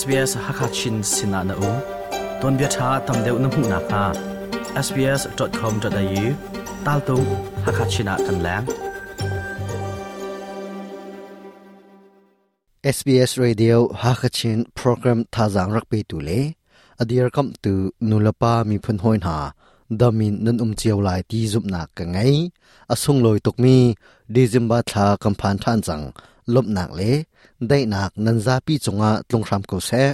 [0.00, 1.72] SBS Hakachin Sinana U
[2.42, 4.04] Don Bia Tha Tam Deu Nam Hung Na Kha
[4.86, 6.26] sbs.com.au
[6.86, 7.16] Tal Tu
[7.64, 8.64] Hakachina Kan Lang
[12.96, 16.40] SBS Radio Hakachin program thazang rakpe tu le
[17.02, 17.72] adir kam tu
[18.08, 19.38] nulapa mi phun hoin ha
[20.00, 22.34] damin nan um chiaw lai ti zup na ka ngai
[22.94, 23.76] asung loi tok mi
[24.34, 26.04] dizimba tha kam phan than chang
[26.54, 27.16] ลบหนักเลย
[27.68, 30.04] ได้หนักนันซาปีจงอาลงคำกุศล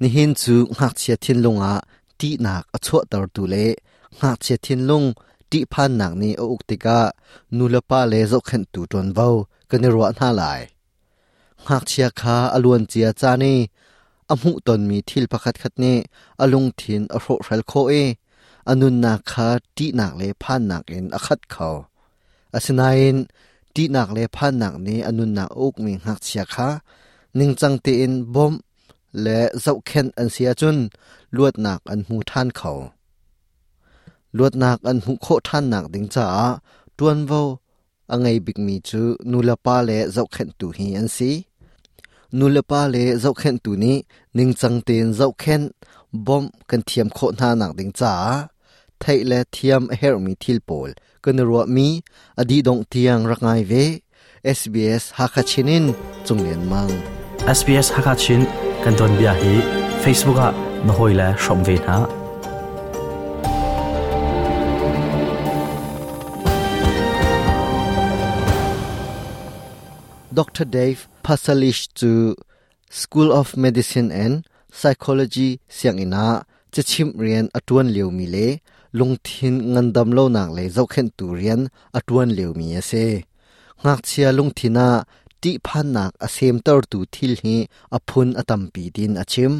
[0.00, 1.74] นี่เห็นจูหักเชียทินลงอา
[2.20, 3.56] ตีหนักอชวตรตูเล
[4.22, 5.02] หักเชียทินลง
[5.50, 7.00] ตีพันหนักนี่อุกติกา
[7.56, 9.26] นูลปาเลยจกเห็นตูจนเบา
[9.70, 10.60] กันรัวน่าหลาย
[11.68, 13.54] หักเชียคาอลวนเจียจานี
[14.30, 15.96] ออมุตนมีทิลประคัคัดนี่
[16.42, 17.92] อลงทินอโรเรลโคเอ
[18.68, 21.68] อนุนนาคาตีหนักเลยพันหนักเอ็นอคัดเขา
[22.54, 22.98] อาศนัย
[23.76, 26.68] ตีนักเลพานนักนี้อนุนักอุกมิหักเสียค่ะ
[27.38, 28.52] นิ่งจังตีอินบอม
[29.22, 30.76] และเจ้าเข็นอันเสียจุน
[31.36, 32.70] ลวดหนักอันหูท่านเขา
[34.36, 36.28] ลวดหนักอันหูโคท่านหนักดิงจ้า
[36.96, 37.46] ตัวนว
[38.12, 41.30] อังไงบิกมีจูนูลปาเลเจ้าเข็นตูฮีอันสี
[42.38, 43.96] นูลปาเลเจ้าเข็นตูนี้
[44.36, 45.62] นิ่งจังตีนเจ้าเข็น
[46.26, 48.14] บอมกันเทียมโคท่าาหนักดิงจ้า
[49.00, 50.90] ไทยและเทียมเฮรมีทิลโปล
[51.24, 51.88] กันรัวมี
[52.40, 53.72] อดีดงเทียงรักไงเว
[54.58, 55.84] SBS ฮักชินิน
[56.26, 56.88] จุงเลียนมัง
[57.58, 58.40] SBS ฮักชิน
[58.84, 59.52] กันตอนเบียฮี
[60.02, 60.50] Facebook อะ
[60.86, 61.98] นหอยและชมเวนะ
[70.38, 70.48] Dr.
[70.48, 70.86] ดรเด a
[71.26, 72.12] พัสล s ชจู
[73.00, 74.34] School of Medicine and
[74.78, 76.26] Psychology เสียงอินา
[76.74, 78.36] จะชิมเรียนอตวนเลียวมีเล
[78.98, 81.58] ลุงทินเงินดำเล่านักเลยเจ้าเข็นตูเรียน
[81.96, 82.92] อดวนเหลวมีเซ
[83.84, 84.88] งักเชียลุงทินา
[85.42, 87.56] ติพันหนักอเสมตอร์ตูทิลฮี
[87.94, 89.52] อพุนอตัมปีดินอชิม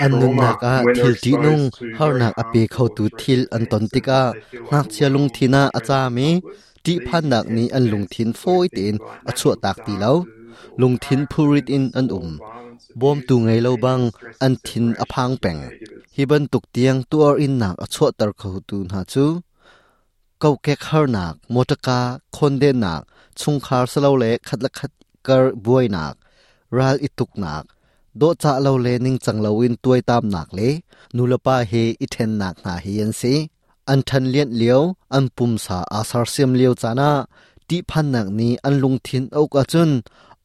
[0.00, 1.60] อันนึงนักอาทิลตีนุง
[1.98, 4.22] ฮาร์นักอเปเข้าตูทิลอันตนติกา
[4.72, 6.28] งักเชียลุงทินาอาจามี
[6.84, 8.94] ติพันหนักนี้อันลุงทินโฟยติน
[9.28, 10.12] อชัวตักตีเล่า
[10.80, 12.28] ลุงทินพูริดินอันอุ่ม
[13.00, 14.00] บอมตูไงเล่าบัง
[14.42, 15.58] อันทินอพังแปง
[16.16, 19.24] ฮิบันตุกเตียงตัวอินนักอชวตรเขาตูนหาจู
[20.40, 22.00] เกาแกคขาร์นักมอตกา
[22.36, 23.00] คนเดนนัก
[23.40, 24.90] ชงคาร์สเลาเลขัดละขัด
[25.28, 26.14] กรบวยนัก
[26.76, 27.64] รัลอิตุกนัก
[28.18, 30.60] โดจาเลาเลนิงจังเลาวินตัวตามนักเล
[31.14, 33.34] นูลปาเฮอิเทนนักหนาเฮียนซี
[33.90, 34.82] อันทันเลียนเลียว
[35.14, 37.12] อันปุ่มสาอาสารเซียมเลียวจานา
[37.68, 39.90] ที่พันนักนี้อันลุงทินเอากระจุน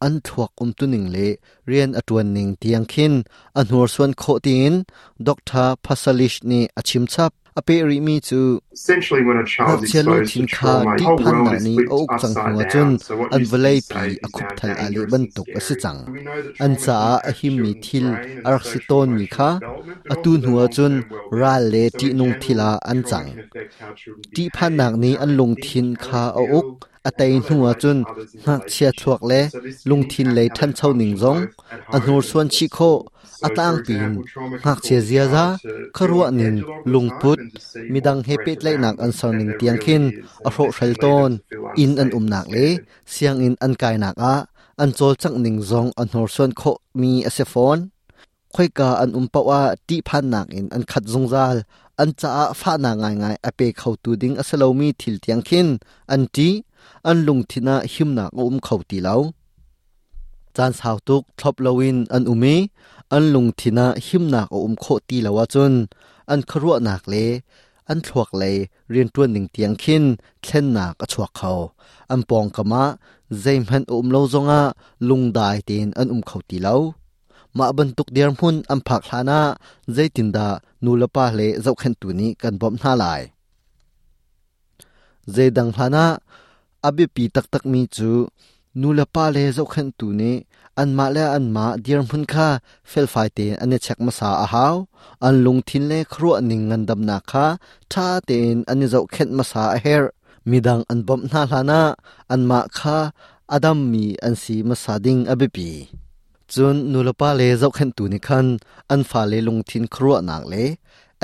[0.03, 1.17] อันทวกอุมตุนิงเล
[1.67, 3.13] เรียนอตวนนิงเตียงคิน
[3.57, 4.73] อันหัวส่วนโคตีน
[5.27, 8.39] ดอกทาพัสลิชนี่าชิมชับอเปริมีจู
[8.79, 10.71] Habtialo thin kha
[11.01, 12.89] ti phan na ni o uk chang hua chun
[13.35, 15.99] an valei pi a khup thal a le ban tok a si chang
[16.65, 16.97] an cha
[17.29, 18.07] a him mi thil
[18.47, 19.49] ar si ton mi kha
[20.13, 20.93] a tu hua chun
[21.39, 23.29] ra le ti nung thila an chang
[24.35, 26.69] ti phan nak ni an lung thin kha a uk
[27.09, 27.97] อตหัวจน
[28.45, 29.33] หักเชียชวกเล
[29.89, 31.37] ลุงทินเลยท่านเช่าหนิงจง
[31.93, 32.77] อันหัวส่วนชิโค
[33.43, 34.11] อาตางปีน
[34.65, 35.45] หักเชียเจียซา
[35.95, 36.55] ขรัวนิน
[36.93, 37.39] ลุงพุทธ
[37.91, 40.03] มีดังเฮปิดเล leinak an soning tiang khin
[40.47, 41.31] a hro hrel ton
[41.83, 42.65] in an umnak le
[43.13, 44.33] siang in an kai nak a
[44.83, 47.81] an chol chak ning zong an hor son kho mi ase phone
[48.53, 51.57] khoi ka an umpa wa ti phan nak in an khat zong zal
[52.01, 52.29] an cha
[52.61, 55.67] fa na ngai ngai ape khau tu ding asalo mi thil tiang khin
[56.13, 56.49] an ti
[57.09, 59.21] an lung thina him nak um khau ti lau
[60.55, 62.55] chan sau tuk thlop lawin an umi
[63.15, 65.73] an lung thina him nak um kho ti lawa chun
[66.33, 67.25] an kharua nak le
[67.89, 68.55] อันถวกเลย
[68.91, 70.03] เรียนตัวหนึ่งเตียงขิน
[70.43, 71.51] เช่นหนากระชวกเขา
[72.11, 72.83] อันปองกะมะ
[73.41, 74.61] เจมันอุ้มเลาจงอา
[75.09, 76.77] ลุงได้เตีนอันอุ้มเขาตีเล้า
[77.57, 79.39] มาบรรทุกเดียร์พุนอันผักลานา
[79.93, 80.47] เจตินดา
[80.83, 83.21] นูลปาเลเจ้าขันตัวนี้กันบอมหนาาลาย
[85.31, 86.05] เจดังลานา
[86.85, 88.11] อบิปีตักตักมีจู
[88.79, 90.35] นูลปาเลเจ้าขันตัวนี้
[90.81, 92.47] an ma le an ma dir mun kha
[92.91, 94.73] fel fai te an ne chak ma sa a haw
[95.27, 97.45] an lung thin le khru aning ngan dam na kha
[97.91, 100.03] tha ten an zo khet ma sa a her
[100.49, 101.81] midang an bom na lana
[102.33, 102.97] an ma kha
[103.55, 105.69] adam mi an si ma sa ding abipi
[106.53, 108.47] chun nulapa le zo khen tu ni khan
[108.93, 110.63] an fa le lung thin khru nak le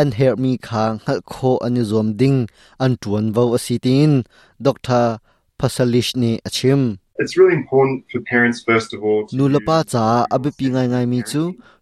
[0.01, 2.39] an her mi kha ngal kho an zom ding
[2.83, 4.11] an tuan vo asitin
[4.65, 5.05] doctor
[5.59, 6.81] pasalish ni achim
[7.19, 9.21] It's really important for parents first of all.
[9.33, 10.05] Nu lapa cha
[10.35, 11.41] abe pi ngai ngai mi chu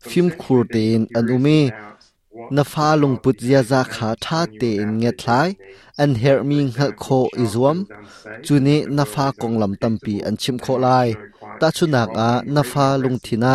[0.09, 1.57] film khur ten an umi
[2.57, 5.11] na fa l o n g put zia za kha tha te n g e
[5.21, 5.47] thlai
[6.03, 7.79] an her mi ngha kho izwam
[8.45, 11.07] chu ni na fa kong lam tam pi an chim kho lai
[11.59, 13.53] ta chu nak a na fa l o n g thina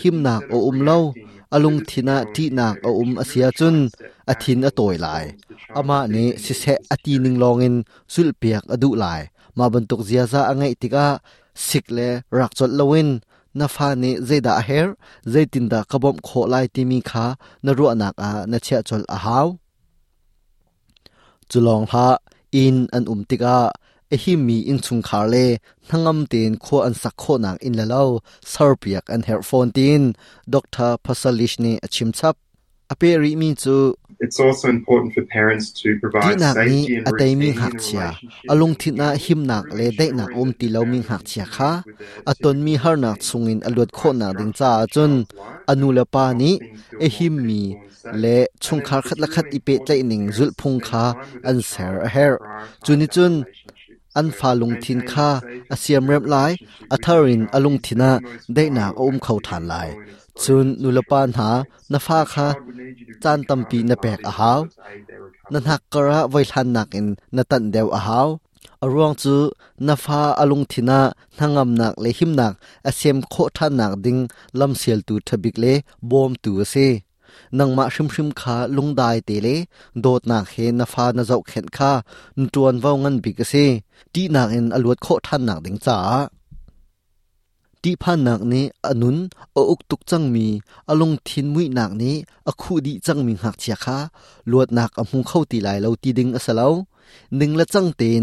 [0.00, 0.98] him nak o um lo
[1.54, 3.76] alung thina ti nak o um asia chun
[4.32, 5.24] athin a toy lai
[5.78, 7.76] ama ne si se ati ning longin
[8.12, 9.22] sul piak adu lai
[9.58, 11.06] มาบรรทุกเจียซาอังไงติกา
[11.66, 12.00] สิกเล
[12.38, 13.08] รักจดลวิน
[13.60, 14.94] นาฟานีเจดาเฮร์
[15.30, 17.26] เจตินดาขบมโคไลติมีคา
[17.64, 19.48] นรัวนักอานเชียจลอาฮาว
[21.50, 22.08] จุลองฮะ
[22.56, 23.60] อินอันอุมติกา
[24.10, 25.34] เอฮิมีอินชุงคาเล
[25.88, 28.10] นังอัมตินขวอันสักโคนักอินเลลาว
[28.50, 30.02] ซาร์เปียกอันเฮร์ฟอนติน
[30.52, 32.36] ด็อกเตอร์พัสลิชเนอชิมชับ
[32.92, 33.78] อเปริมีจู
[34.28, 38.16] It's also important for parents to provide safety and routine in relationship.
[38.52, 41.70] Alung thin na him nak le dai na om ti lo ming hak chia kha
[42.30, 45.12] aton mi har nak chungin alut kho na ding cha chun
[45.70, 46.50] anu la pa ni
[47.04, 47.62] e him mi
[48.22, 51.04] le chung khar khat la khat ipe chai ning zul phung kha
[51.50, 52.32] an ser a her
[52.84, 53.34] chuni chun
[54.18, 55.28] อันฟาลุงทินค่า
[55.70, 56.36] อาเซียมเรียบไล
[56.92, 58.10] อัทารินอลุงทินะ
[58.54, 59.74] ได้นาอมเขาฐานไล
[60.40, 61.48] ชุนนุลปานหา
[61.92, 62.46] นาฟาคา
[63.24, 64.60] จานตัมปีนาแปกอาหาว
[65.52, 67.06] นันหักกระไวทันนักอิน
[67.36, 68.28] นาตันเดวอาหาว
[68.84, 69.36] อรวงจู
[69.86, 71.00] นาฟาอลุงทินา
[71.38, 72.52] นังำนักเลหิมนัก
[72.88, 74.18] อเซมโคทานักดิง
[74.60, 75.66] ลำเสียลตูทบิกเล
[76.10, 76.74] บอมตูเซ
[77.58, 79.48] นังมาชิมชิมคาลุงได้เตเล
[80.02, 81.92] โดดนักเฮนาฟานาเจ้าเข็นคา
[82.38, 83.54] นจวนว่างันบิกเซ
[84.14, 85.98] ตีนักอินอลวดโคทานักดิงจ้า
[87.86, 89.16] ตีพานักนี้อนุน
[89.56, 90.46] ออุกตุกจังมี
[90.90, 92.14] อลงทินมุยนักนี้
[92.48, 93.98] อคูดีจังมีหักเชียคา
[94.50, 96.74] ลวดนักอมงเข้าตีไหลเราตีดึงอสลาว
[97.36, 98.22] หนึ่งละจังเตน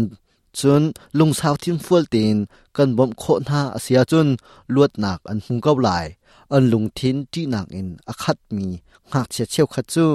[0.58, 0.82] จน
[1.18, 2.36] ลงสาวทิมฟัวเตน
[2.76, 4.28] กันบอมโคหน้าเสียจน
[4.74, 6.06] ลวดหนักอันหุงเก้าหลาย
[6.52, 8.66] อันลงทินที่หนักเอินอคัดมี
[9.12, 10.06] หักเสียเชี่ยวขัดจู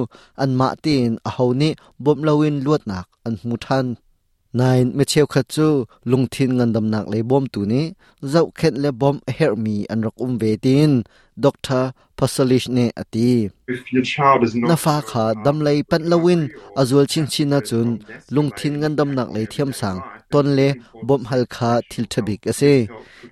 [0.41, 1.63] อันมาเตนอเฮาเน
[2.03, 3.85] บอมเลวินลวดหนักอันหูทัน
[4.59, 5.67] nine me cheu kha chu
[6.11, 7.81] lungthin ngandam nak le bom tu ni
[8.33, 10.91] zau khet le bom her mi an rak um ve tin
[11.43, 11.83] doctor
[12.17, 13.27] pasalish ne ati
[14.69, 16.41] na fa kha dam lei pan lawin
[16.81, 17.95] azul chin chin na chun lung
[18.47, 19.99] lungthin ngandam nak le thiam sang
[20.31, 20.67] ton le
[21.07, 22.73] bom hal kha thil thabik ase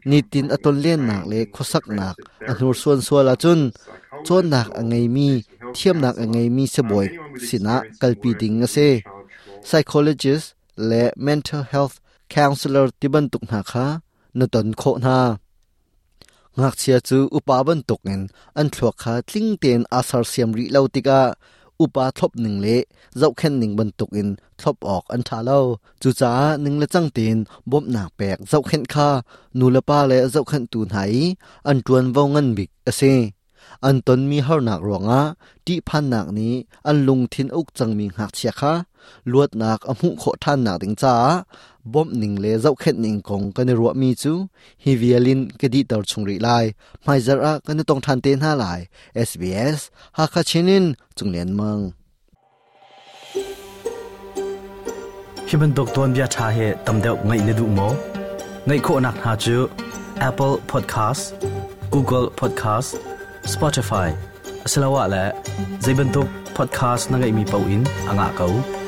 [0.09, 2.15] ni tin aton len nak le khosak nak
[2.49, 3.61] anur suan suala chun
[4.25, 5.27] chon nak angai mi
[5.75, 7.07] thiam nak angai mi se boy
[7.47, 8.87] sina kalpi ding ase
[9.67, 10.47] psychologist
[10.87, 11.95] และ mental health
[12.33, 13.87] counselor ที่บันทุกนาคา
[14.39, 15.19] นตนโคนา
[16.59, 18.21] งักเชียจูอุปาบันตุกเงิน
[18.57, 21.21] อันทลวกคาทิ้งเตียนอาสารเสียมริเลาติกา
[21.79, 22.83] อุปาทบหนึ่งเละ
[23.17, 24.27] เจ้าแค่หนึ่งบันทุกเงิน
[24.61, 25.59] ทบออกอันทาเล่า
[26.01, 27.37] จูจ้าหนึ่งละจังเตียน
[27.69, 29.09] บ่มหนักแปลกเจ้าแค่ข้า
[29.57, 31.13] นูละป้าและเจ้าแค่ตูนหาย
[31.67, 33.01] อันจวนวงเงินบิกเอเซ
[33.85, 35.21] อันตนมีเฮาหนักรวงะา
[35.65, 36.53] ที่พันหนักนี้
[36.87, 38.73] อันลุงทินอุกจังมีหักเชียค่ะ
[39.31, 41.15] ลวดหนักอมุขท่านหนักถึงจ้า
[41.93, 44.33] บอมหนิงเลเจ้าเข็ดหนิงกงกันรัวมีจู
[44.83, 46.49] ฮิเวเอลินกดีตอชงรีไล
[47.03, 48.79] ไม่จระกันต้องทันเตนห้าหลาย
[49.29, 49.77] SBS
[50.17, 50.85] ฮักคาชินิน
[51.17, 51.79] จุงเลียนมือง
[55.49, 57.79] ฮิมันดกตอนบียชาเฮตมเดวไงนดูม
[58.67, 59.57] ไงโคนักหาจู
[60.29, 61.23] Apple Podcast
[61.93, 62.89] Google Podcast
[63.43, 64.15] Spotify.
[64.63, 65.23] Asalawa le
[65.83, 68.82] Zaibantuk podcast na ngay mi pauin ang akaw.